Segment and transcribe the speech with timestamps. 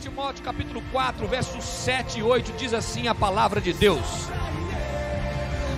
[0.00, 4.28] Timóteo capítulo 4, versos 7 e 8 diz assim a palavra de Deus: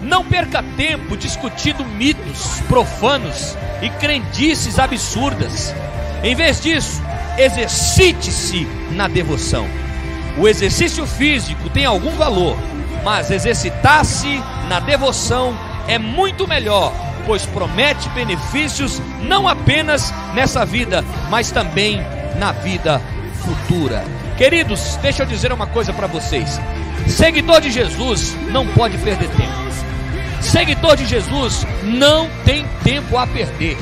[0.02, 5.74] Não perca tempo discutindo mitos profanos e crendices absurdas.
[6.22, 7.00] Em vez disso,
[7.38, 9.66] exercite-se na devoção.
[10.36, 12.58] O exercício físico tem algum valor,
[13.02, 15.56] mas exercitar-se na devoção
[15.88, 16.92] é muito melhor,
[17.26, 22.02] pois promete benefícios não apenas nessa vida, mas também
[22.36, 23.00] na vida
[23.40, 24.04] futura.
[24.36, 26.60] Queridos, deixa eu dizer uma coisa para vocês:
[27.06, 29.70] seguidor de Jesus não pode perder tempo.
[30.40, 33.76] Seguidor de Jesus não tem tempo a perder.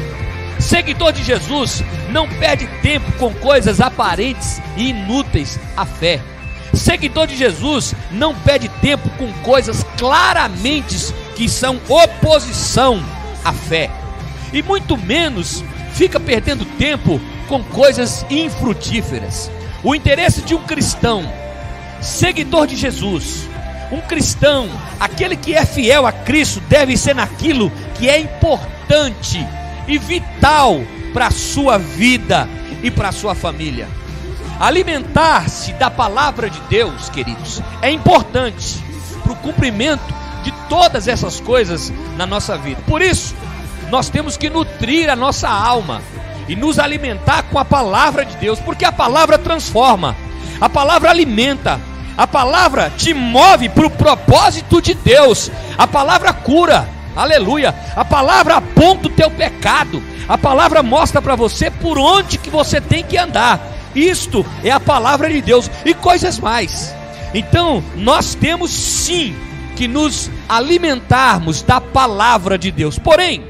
[0.59, 6.20] Seguidor de Jesus não perde tempo com coisas aparentes e inúteis à fé.
[6.75, 13.03] Seguidor de Jesus não perde tempo com coisas claramente que são oposição
[13.45, 13.91] à fé.
[14.53, 19.51] E muito menos fica perdendo tempo com coisas infrutíferas.
[19.83, 21.23] O interesse de um cristão,
[22.01, 23.48] seguidor de Jesus,
[23.91, 24.69] um cristão,
[25.00, 29.45] aquele que é fiel a Cristo, deve ser naquilo que é importante
[29.86, 30.81] e vital
[31.12, 32.48] para a sua vida
[32.83, 33.89] e para a sua família.
[34.61, 38.78] Alimentar-se da palavra de Deus, queridos, é importante
[39.23, 40.03] para o cumprimento
[40.42, 42.83] de todas essas coisas na nossa vida.
[42.86, 43.34] Por isso,
[43.91, 46.03] nós temos que nutrir a nossa alma
[46.49, 50.17] e nos alimentar com a palavra de Deus, porque a palavra transforma,
[50.61, 51.81] a palavra alimenta,
[52.17, 58.57] a palavra te move para o propósito de Deus, a palavra cura, aleluia, a palavra
[58.57, 63.17] aponta o teu pecado, a palavra mostra para você por onde que você tem que
[63.17, 63.61] andar.
[63.95, 66.95] Isto é a palavra de Deus e coisas mais.
[67.35, 69.35] Então, nós temos sim
[69.77, 72.99] que nos alimentarmos da palavra de Deus.
[72.99, 73.45] Porém,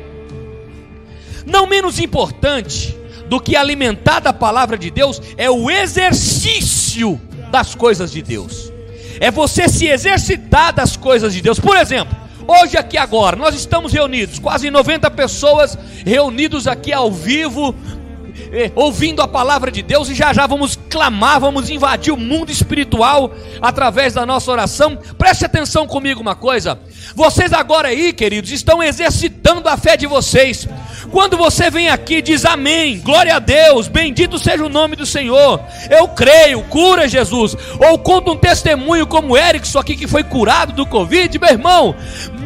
[1.48, 2.96] não menos importante
[3.28, 8.72] do que alimentar da palavra de Deus é o exercício das coisas de Deus.
[9.20, 11.58] É você se exercitar das coisas de Deus.
[11.58, 15.76] Por exemplo, hoje aqui agora, nós estamos reunidos, quase 90 pessoas
[16.06, 17.74] reunidos aqui ao vivo,
[18.52, 22.50] eh, ouvindo a palavra de Deus e já já vamos clamar, vamos invadir o mundo
[22.50, 24.96] espiritual através da nossa oração.
[25.18, 26.78] Preste atenção comigo uma coisa.
[27.14, 30.68] Vocês agora aí, queridos, estão exercitando a fé de vocês.
[31.10, 35.06] Quando você vem aqui e diz amém, glória a Deus, bendito seja o nome do
[35.06, 35.60] Senhor,
[35.90, 40.86] eu creio, cura Jesus, ou conta um testemunho como Erickson aqui que foi curado do
[40.86, 41.94] Covid, meu irmão,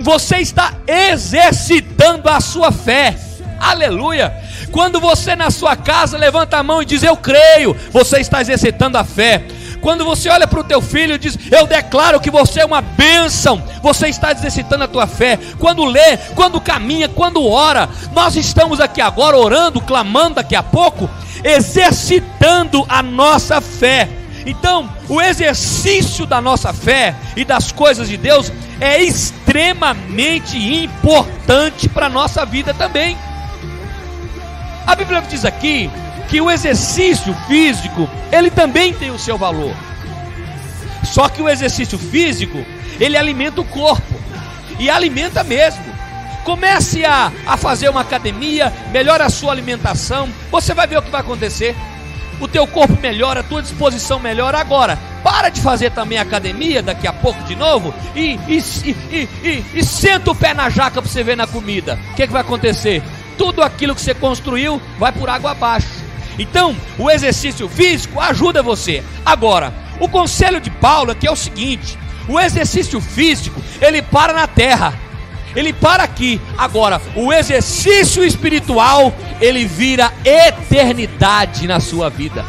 [0.01, 3.17] você está exercitando a sua fé,
[3.59, 4.33] aleluia.
[4.71, 8.97] Quando você na sua casa levanta a mão e diz eu creio, você está exercitando
[8.97, 9.45] a fé.
[9.83, 12.81] Quando você olha para o teu filho e diz, eu declaro que você é uma
[12.81, 15.37] bênção, você está exercitando a tua fé.
[15.59, 21.11] Quando lê, quando caminha, quando ora, nós estamos aqui agora orando, clamando daqui a pouco,
[21.43, 24.09] exercitando a nossa fé.
[24.47, 32.07] Então, o exercício da nossa fé e das coisas de Deus é extremamente importante para
[32.07, 33.19] a nossa vida também.
[34.87, 35.91] A Bíblia diz aqui
[36.33, 39.77] que o exercício físico, ele também tem o seu valor.
[41.05, 42.65] Só que o exercício físico,
[42.99, 44.15] ele alimenta o corpo.
[44.79, 45.85] E alimenta mesmo.
[46.43, 51.11] Comece a, a fazer uma academia, melhora a sua alimentação, você vai ver o que
[51.11, 51.77] vai acontecer.
[52.41, 54.59] O teu corpo melhora, a tua disposição melhora.
[54.59, 59.65] Agora, para de fazer também academia daqui a pouco de novo e, e, e, e,
[59.75, 61.99] e senta o pé na jaca para você ver na comida.
[62.13, 63.03] O que, que vai acontecer?
[63.37, 66.02] Tudo aquilo que você construiu vai por água abaixo.
[66.39, 69.03] Então, o exercício físico ajuda você.
[69.25, 71.99] Agora, o conselho de Paulo é o seguinte:
[72.29, 74.95] o exercício físico, ele para na terra.
[75.55, 76.41] Ele para aqui.
[76.57, 82.45] Agora, o exercício espiritual, ele vira eternidade na sua vida.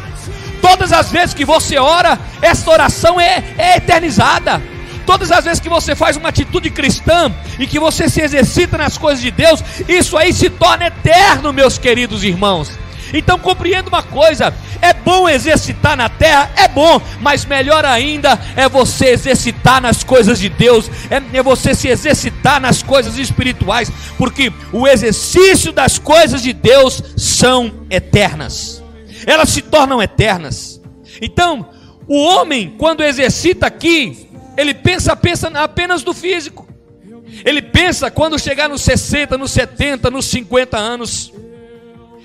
[0.62, 4.62] Todas as vezes que você ora, essa oração é, é eternizada.
[5.04, 8.96] Todas as vezes que você faz uma atitude cristã e que você se exercita nas
[8.96, 12.70] coisas de Deus, isso aí se torna eterno, meus queridos irmãos.
[13.12, 18.68] Então compreenda uma coisa: é bom exercitar na terra, é bom, mas melhor ainda é
[18.68, 24.52] você exercitar nas coisas de Deus, é, é você se exercitar nas coisas espirituais, porque
[24.72, 28.82] o exercício das coisas de Deus são eternas,
[29.26, 30.80] elas se tornam eternas.
[31.20, 31.68] Então,
[32.06, 36.64] o homem, quando exercita aqui, ele pensa, pensa apenas do físico.
[37.44, 41.32] Ele pensa quando chegar nos 60, nos 70, nos 50 anos.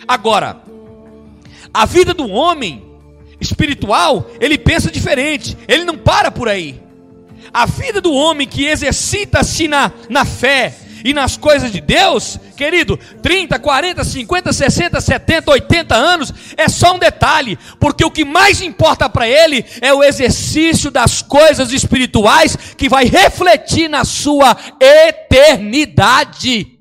[0.07, 0.61] Agora,
[1.73, 2.83] a vida do homem
[3.39, 6.81] espiritual, ele pensa diferente, ele não para por aí.
[7.53, 12.97] A vida do homem que exercita-se na, na fé, e nas coisas de Deus, querido,
[13.21, 18.61] 30, 40, 50, 60, 70, 80 anos é só um detalhe, porque o que mais
[18.61, 26.78] importa para ele é o exercício das coisas espirituais que vai refletir na sua eternidade.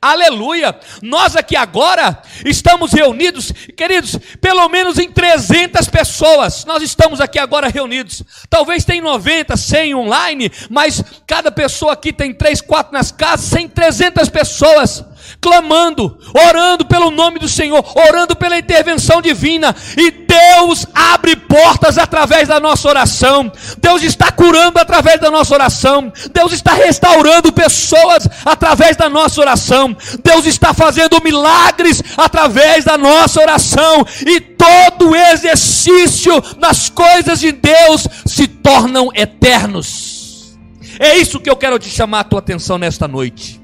[0.00, 0.74] Aleluia!
[1.02, 6.64] Nós aqui agora estamos reunidos, queridos, pelo menos em 300 pessoas.
[6.64, 8.22] Nós estamos aqui agora reunidos.
[8.48, 13.68] Talvez tem 90, 100 online, mas cada pessoa aqui tem 3, 4 nas casas, 100,
[13.68, 15.04] 300 pessoas
[15.40, 22.48] clamando, orando pelo nome do Senhor, orando pela intervenção divina, e Deus abre portas através
[22.48, 28.96] da nossa oração, Deus está curando através da nossa oração, Deus está restaurando pessoas através
[28.96, 29.94] da nossa oração,
[30.24, 38.08] Deus está fazendo milagres através da nossa oração, e todo exercício nas coisas de Deus
[38.24, 40.56] se tornam eternos.
[40.98, 43.60] É isso que eu quero te chamar a tua atenção nesta noite.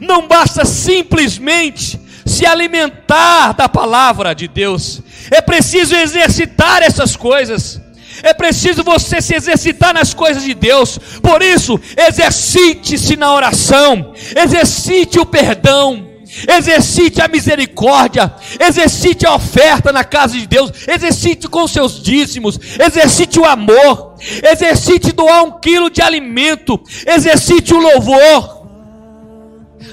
[0.00, 7.80] Não basta simplesmente se alimentar da palavra de Deus, é preciso exercitar essas coisas.
[8.22, 10.98] É preciso você se exercitar nas coisas de Deus.
[11.20, 16.08] Por isso, exercite-se na oração, exercite o perdão,
[16.48, 23.38] exercite a misericórdia, exercite a oferta na casa de Deus, exercite com seus dízimos, exercite
[23.38, 28.62] o amor, exercite doar um quilo de alimento, exercite o louvor.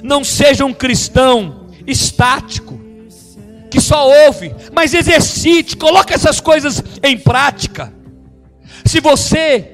[0.03, 2.79] Não seja um cristão estático,
[3.69, 7.93] que só ouve, mas exercite, coloque essas coisas em prática.
[8.85, 9.71] Se você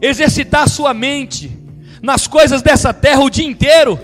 [0.00, 1.50] exercitar sua mente
[2.02, 3.98] nas coisas dessa terra o dia inteiro,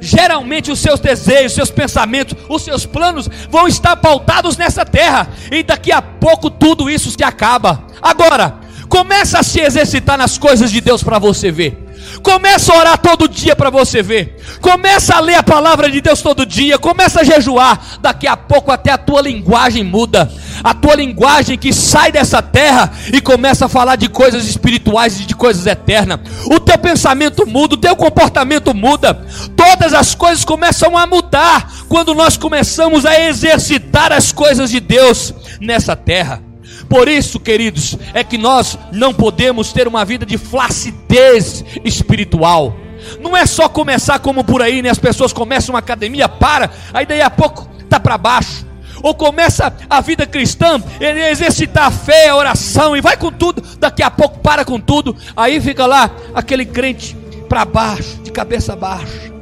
[0.00, 5.62] geralmente os seus desejos, seus pensamentos, os seus planos vão estar pautados nessa terra, e
[5.62, 7.86] daqui a pouco tudo isso se acaba.
[8.02, 11.83] Agora, começa a se exercitar nas coisas de Deus para você ver.
[12.22, 14.36] Começa a orar todo dia para você ver.
[14.60, 16.78] Começa a ler a palavra de Deus todo dia.
[16.78, 17.98] Começa a jejuar.
[18.00, 20.30] Daqui a pouco até a tua linguagem muda.
[20.62, 25.24] A tua linguagem que sai dessa terra e começa a falar de coisas espirituais e
[25.24, 26.20] de coisas eternas.
[26.46, 29.14] O teu pensamento muda, o teu comportamento muda.
[29.56, 35.34] Todas as coisas começam a mudar quando nós começamos a exercitar as coisas de Deus
[35.60, 36.53] nessa terra.
[36.94, 42.76] Por isso, queridos, é que nós não podemos ter uma vida de flacidez espiritual.
[43.20, 44.90] Não é só começar como por aí, né?
[44.90, 48.64] As pessoas começam uma academia, para, aí daí a pouco tá para baixo.
[49.02, 53.60] Ou começa a vida cristã, ele exercitar a fé, a oração e vai com tudo,
[53.76, 57.16] daqui a pouco para com tudo, aí fica lá aquele crente
[57.48, 59.32] para baixo, de cabeça baixa.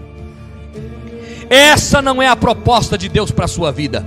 [1.51, 4.07] Essa não é a proposta de Deus para a sua vida.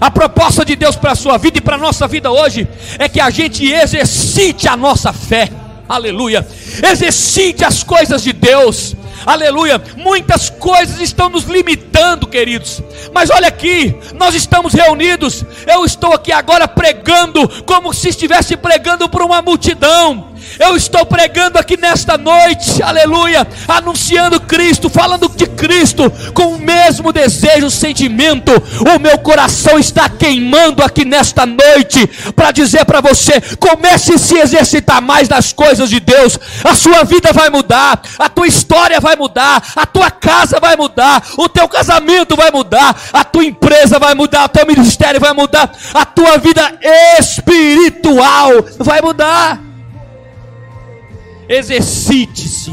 [0.00, 2.66] A proposta de Deus para a sua vida e para a nossa vida hoje
[2.98, 5.48] é que a gente exercite a nossa fé.
[5.88, 6.46] Aleluia.
[6.82, 8.96] Exercite as coisas de Deus.
[9.26, 9.80] Aleluia.
[9.96, 12.82] Muitas coisas estão nos limitando, queridos.
[13.12, 15.44] Mas olha aqui, nós estamos reunidos.
[15.66, 20.31] Eu estou aqui agora pregando como se estivesse pregando para uma multidão.
[20.58, 27.12] Eu estou pregando aqui nesta noite, aleluia, anunciando Cristo, falando de Cristo, com o mesmo
[27.12, 28.52] desejo, sentimento.
[28.94, 34.38] O meu coração está queimando aqui nesta noite para dizer para você: comece a se
[34.38, 36.38] exercitar mais nas coisas de Deus.
[36.64, 41.22] A sua vida vai mudar, a tua história vai mudar, a tua casa vai mudar,
[41.36, 45.70] o teu casamento vai mudar, a tua empresa vai mudar, o teu ministério vai mudar,
[45.94, 46.78] a tua vida
[47.18, 49.71] espiritual vai mudar.
[51.48, 52.72] Exercite-se.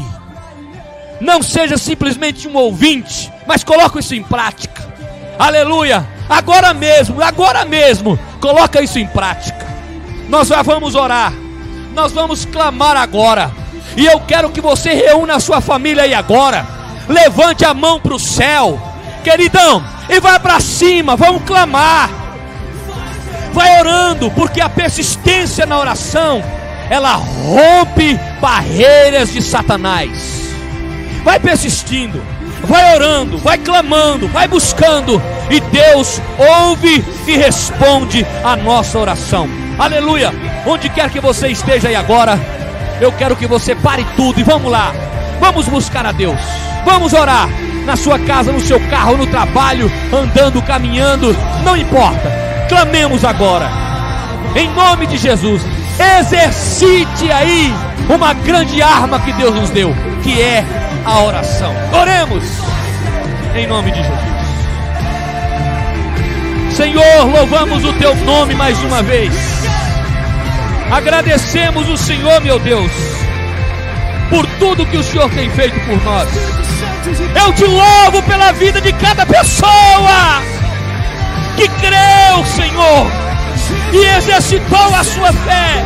[1.20, 4.88] Não seja simplesmente um ouvinte, mas coloque isso em prática.
[5.38, 6.06] Aleluia!
[6.28, 9.66] Agora mesmo, agora mesmo, coloca isso em prática.
[10.28, 11.32] Nós já vamos orar.
[11.94, 13.50] Nós vamos clamar agora.
[13.96, 16.66] E eu quero que você reúna a sua família aí agora.
[17.08, 18.80] Levante a mão para o céu,
[19.24, 21.16] queridão, e vai para cima.
[21.16, 22.08] Vamos clamar.
[23.52, 26.42] Vai orando, porque a persistência na oração
[26.90, 30.50] ela rompe barreiras de Satanás.
[31.22, 32.20] Vai persistindo,
[32.64, 39.48] vai orando, vai clamando, vai buscando, e Deus ouve e responde a nossa oração.
[39.78, 40.34] Aleluia!
[40.66, 42.38] Onde quer que você esteja aí agora,
[43.00, 44.92] eu quero que você pare tudo e vamos lá.
[45.38, 46.40] Vamos buscar a Deus.
[46.84, 47.48] Vamos orar
[47.86, 52.30] na sua casa, no seu carro, no trabalho, andando, caminhando, não importa.
[52.68, 53.70] Clamemos agora.
[54.54, 55.62] Em nome de Jesus.
[56.18, 57.74] Exercite aí
[58.08, 60.64] uma grande arma que Deus nos deu, que é
[61.04, 61.74] a oração.
[61.92, 62.44] Oremos
[63.54, 64.40] em nome de Jesus.
[66.74, 69.32] Senhor, louvamos o teu nome mais uma vez.
[70.90, 72.90] Agradecemos o Senhor, meu Deus,
[74.28, 76.28] por tudo que o Senhor tem feito por nós.
[77.44, 80.42] Eu te louvo pela vida de cada pessoa
[81.56, 83.06] que creu, Senhor,
[83.92, 85.84] e exercitou a sua fé.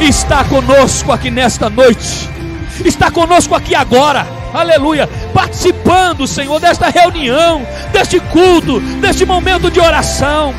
[0.00, 2.28] Está conosco aqui nesta noite,
[2.84, 10.54] está conosco aqui agora, aleluia, participando, Senhor, desta reunião, deste culto, deste momento de oração.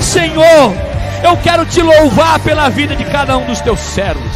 [0.00, 0.74] Senhor,
[1.22, 4.32] eu quero te louvar pela vida de cada um dos teus servos.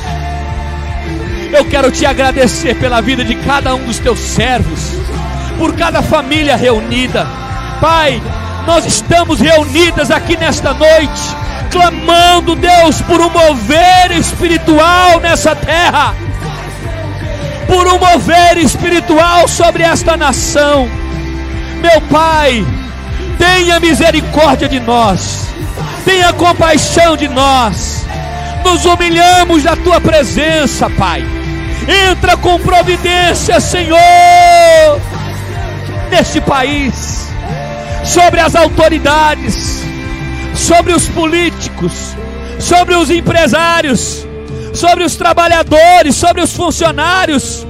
[1.52, 4.80] Eu quero te agradecer pela vida de cada um dos teus servos,
[5.58, 7.26] por cada família reunida.
[7.80, 8.22] Pai,
[8.68, 11.22] nós estamos reunidas aqui nesta noite,
[11.70, 16.14] clamando, Deus, por um mover espiritual nessa terra,
[17.66, 20.86] por um mover espiritual sobre esta nação.
[21.80, 22.62] Meu Pai,
[23.38, 25.48] tenha misericórdia de nós,
[26.04, 28.06] tenha compaixão de nós.
[28.62, 31.24] Nos humilhamos na tua presença, Pai.
[32.10, 33.98] Entra com providência, Senhor,
[36.10, 37.27] neste país
[38.08, 39.82] sobre as autoridades,
[40.54, 42.16] sobre os políticos,
[42.58, 44.26] sobre os empresários,
[44.72, 47.66] sobre os trabalhadores, sobre os funcionários,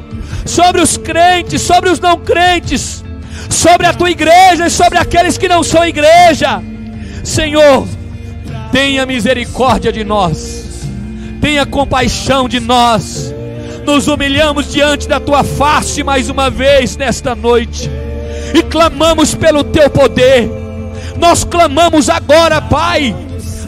[0.47, 3.05] sobre os crentes, sobre os não crentes,
[3.51, 6.63] sobre a tua igreja e sobre aqueles que não são igreja.
[7.25, 7.87] Senhor,
[8.71, 10.87] tenha misericórdia de nós,
[11.41, 13.35] tenha compaixão de nós.
[13.85, 17.91] Nos humilhamos diante da tua face mais uma vez nesta noite
[18.55, 20.51] e clamamos pelo teu poder.
[21.19, 23.15] Nós clamamos agora, Pai,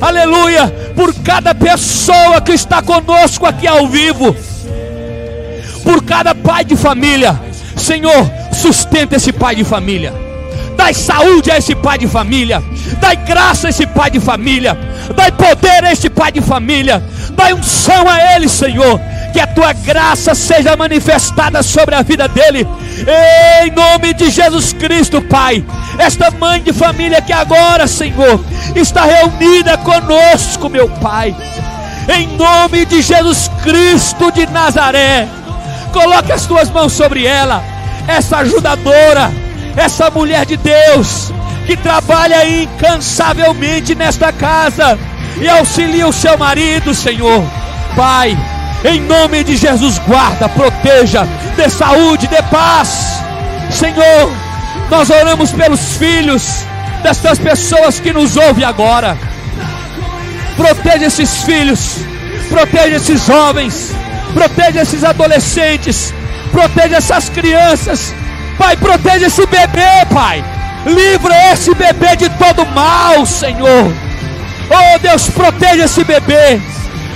[0.00, 4.34] aleluia, por cada pessoa que está conosco aqui ao vivo,
[5.82, 7.38] por cada pai de família.
[7.76, 10.12] Senhor, sustenta esse pai de família.
[10.76, 12.62] Dai saúde a esse pai de família.
[13.00, 14.78] Dai graça a esse pai de família.
[15.14, 17.02] Dai poder a esse pai de família.
[17.32, 19.00] Dai unção a ele, Senhor
[19.32, 22.66] que a tua graça seja manifestada sobre a vida dele,
[23.62, 25.64] em nome de Jesus Cristo, Pai.
[25.98, 28.44] Esta mãe de família que agora, Senhor,
[28.74, 31.34] está reunida conosco, meu Pai,
[32.08, 35.28] em nome de Jesus Cristo de Nazaré,
[35.92, 37.62] coloque as tuas mãos sobre ela,
[38.06, 39.32] essa ajudadora,
[39.76, 41.32] essa mulher de Deus
[41.66, 44.98] que trabalha incansavelmente nesta casa
[45.40, 47.44] e auxilia o seu marido, Senhor.
[47.94, 48.36] Pai,
[48.84, 53.20] em nome de Jesus, guarda, proteja, dê saúde, dê paz.
[53.70, 54.32] Senhor,
[54.88, 56.64] nós oramos pelos filhos
[57.02, 59.18] destas pessoas que nos ouvem agora.
[60.56, 61.98] Proteja esses filhos,
[62.48, 63.94] proteja esses jovens,
[64.32, 66.14] proteja esses adolescentes,
[66.50, 68.14] proteja essas crianças.
[68.56, 70.42] Pai, proteja esse bebê, Pai.
[70.86, 73.92] Livra esse bebê de todo mal, Senhor.
[74.70, 76.60] Oh Deus, proteja esse bebê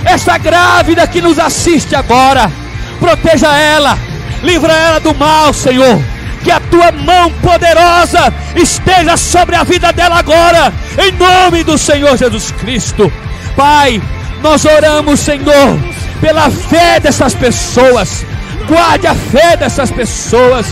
[0.05, 2.51] essa grávida que nos assiste agora,
[2.99, 3.97] proteja ela,
[4.43, 5.99] livra ela do mal, Senhor.
[6.43, 10.71] Que a tua mão poderosa esteja sobre a vida dela agora,
[11.03, 13.11] em nome do Senhor Jesus Cristo.
[13.57, 13.99] Pai,
[14.43, 15.79] nós oramos, Senhor,
[16.21, 18.23] pela fé dessas pessoas.
[18.67, 20.65] Guarde a fé dessas pessoas,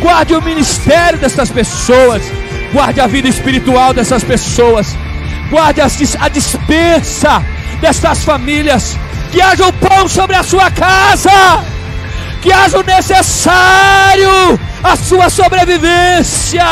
[0.00, 2.22] guarde o ministério dessas pessoas,
[2.72, 4.94] guarde a vida espiritual dessas pessoas,
[5.50, 5.86] guarde a,
[6.20, 7.42] a dispensa
[7.80, 8.96] destas famílias.
[9.32, 11.64] Que haja o pão sobre a sua casa.
[12.42, 16.64] Que haja o necessário a sua sobrevivência.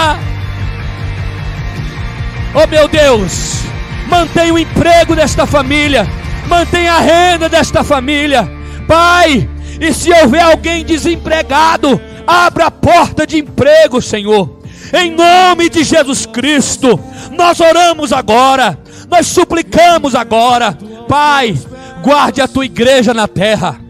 [2.54, 3.62] Oh meu Deus,
[4.08, 6.08] mantenha o emprego desta família,
[6.46, 8.50] mantenha a renda desta família,
[8.86, 9.48] Pai.
[9.80, 14.58] E se houver alguém desempregado, abra a porta de emprego, Senhor.
[14.92, 16.98] Em nome de Jesus Cristo,
[17.32, 18.78] nós oramos agora,
[19.10, 20.76] nós suplicamos agora,
[21.08, 21.58] Pai,
[22.02, 23.80] guarde a tua igreja na terra.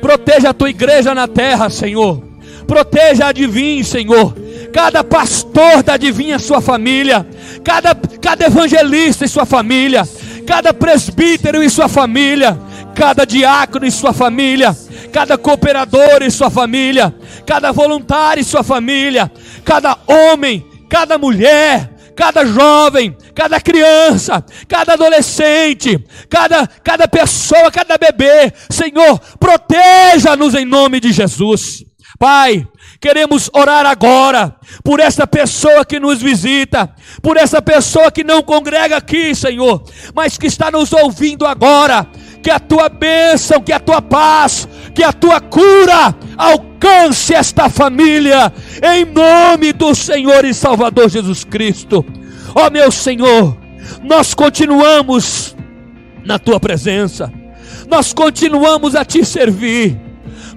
[0.00, 2.22] Proteja a tua igreja na terra, Senhor.
[2.66, 4.34] Proteja a Divim, Senhor.
[4.72, 7.26] Cada pastor da Divim a sua família.
[7.64, 10.08] Cada, cada evangelista e sua família.
[10.46, 12.56] Cada presbítero e sua família.
[12.94, 14.76] Cada diácono e sua família.
[15.12, 17.14] Cada cooperador e sua família.
[17.46, 19.32] Cada voluntário e sua família.
[19.64, 28.52] Cada homem, cada mulher, cada jovem, cada criança, cada adolescente, cada, cada pessoa, cada bebê.
[28.68, 31.84] Senhor, proteja-nos em nome de Jesus.
[32.18, 32.66] Pai,
[33.00, 38.96] queremos orar agora por essa pessoa que nos visita, por essa pessoa que não congrega
[38.96, 42.04] aqui, Senhor, mas que está nos ouvindo agora.
[42.42, 44.66] Que a tua bênção, que a tua paz,
[44.98, 48.52] que a tua cura alcance esta família,
[48.82, 52.04] em nome do Senhor e Salvador Jesus Cristo.
[52.52, 53.56] Ó oh, meu Senhor,
[54.02, 55.54] nós continuamos
[56.24, 57.32] na tua presença,
[57.88, 59.96] nós continuamos a te servir,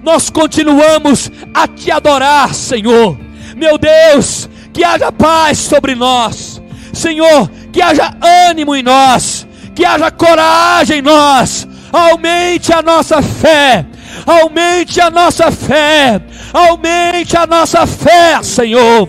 [0.02, 3.16] nós continuamos a te adorar, Senhor.
[3.56, 6.60] Meu Deus, que haja paz sobre nós,
[6.92, 8.12] Senhor, que haja
[8.48, 13.86] ânimo em nós, que haja coragem em nós, aumente a nossa fé,
[14.26, 16.20] aumente a nossa fé,
[16.52, 19.08] aumente a nossa fé, Senhor.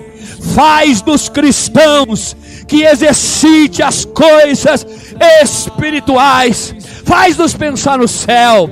[0.56, 2.36] Faz dos cristãos
[2.68, 4.86] que exercite as coisas
[5.42, 8.70] espirituais, faz-nos pensar no céu,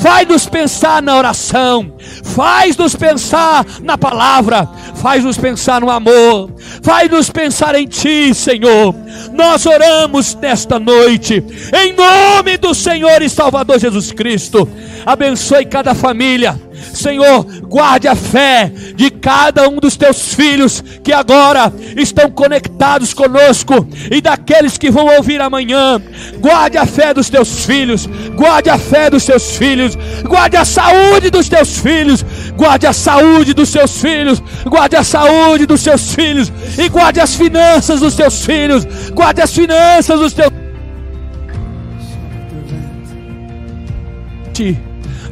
[0.00, 4.68] faz-nos pensar na oração, faz-nos pensar na palavra,
[5.04, 6.50] faz-nos pensar no amor,
[6.82, 8.94] faz-nos pensar em Ti, Senhor.
[9.34, 11.44] Nós oramos nesta noite,
[11.78, 14.66] em nome do Senhor e Salvador Jesus Cristo.
[15.04, 16.58] Abençoe cada família
[16.92, 23.86] Senhor, guarde a fé de cada um dos teus filhos que agora estão conectados conosco
[24.10, 26.00] e daqueles que vão ouvir amanhã.
[26.38, 31.30] Guarde a fé dos teus filhos, guarde a fé dos teus filhos, guarde a saúde
[31.30, 32.24] dos teus filhos,
[32.56, 36.52] guarde a saúde dos seus filhos, guarde a saúde dos seus filhos.
[36.78, 40.52] E guarde as finanças dos teus filhos, guarde as finanças dos teus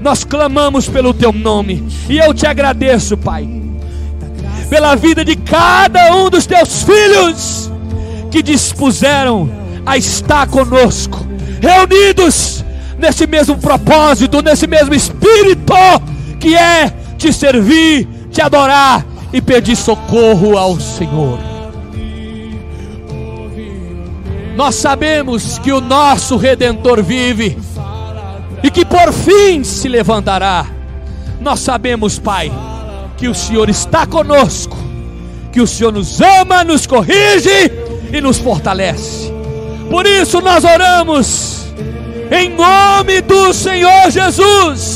[0.02, 1.87] nós clamamos pelo teu nome.
[2.09, 3.49] E eu te agradeço, Pai,
[4.69, 7.71] pela vida de cada um dos teus filhos
[8.31, 9.49] que dispuseram
[9.87, 11.25] a estar conosco,
[11.61, 12.64] reunidos
[12.99, 15.75] nesse mesmo propósito, nesse mesmo espírito,
[16.41, 21.38] que é te servir, te adorar e pedir socorro ao Senhor.
[24.57, 27.57] Nós sabemos que o nosso redentor vive
[28.61, 30.67] e que por fim se levantará.
[31.41, 32.50] Nós sabemos, Pai,
[33.17, 34.76] que o Senhor está conosco,
[35.52, 37.71] que o Senhor nos ama, nos corrige
[38.12, 39.33] e nos fortalece.
[39.88, 41.67] Por isso nós oramos
[42.33, 44.91] em nome do Senhor Jesus.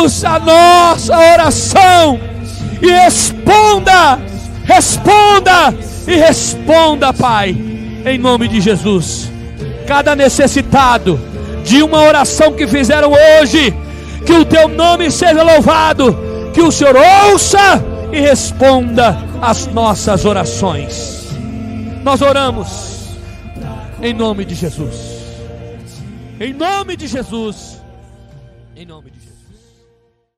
[0.00, 2.18] Ouça a nossa oração
[2.80, 4.18] e responda,
[4.64, 5.74] responda
[6.08, 7.54] e responda, Pai,
[8.06, 9.30] em nome de Jesus.
[9.86, 11.20] Cada necessitado,
[11.64, 13.74] de uma oração que fizeram hoje.
[14.24, 16.16] Que o teu nome seja louvado.
[16.54, 16.96] Que o Senhor
[17.30, 21.28] ouça e responda as nossas orações.
[22.02, 23.18] Nós oramos
[24.00, 24.96] em nome de Jesus.
[26.40, 27.82] Em nome de Jesus.
[28.74, 29.29] Em nome de Jesus.